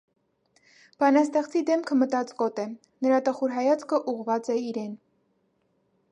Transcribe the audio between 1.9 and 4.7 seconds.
մտածկոտ է, նրա տխուր հայացքը ուղղված է